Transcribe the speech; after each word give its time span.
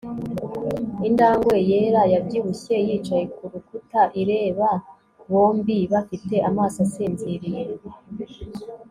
injangwe 1.07 1.55
yera 1.69 2.01
yabyibushye 2.13 2.75
yicaye 2.87 3.25
kurukuta 3.35 4.01
ireba 4.21 4.69
bombi 5.31 5.77
bafite 5.93 6.35
amaso 6.49 6.77
asinziriye 6.85 7.61